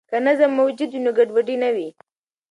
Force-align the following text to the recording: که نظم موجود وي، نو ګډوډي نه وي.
که 0.09 0.17
نظم 0.25 0.51
موجود 0.59 0.89
وي، 0.93 0.99
نو 1.05 1.11
ګډوډي 1.17 1.55
نه 1.63 1.69
وي. 1.75 1.89